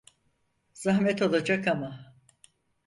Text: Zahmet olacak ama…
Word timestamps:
Zahmet 0.73 1.21
olacak 1.21 1.67
ama… 1.67 2.13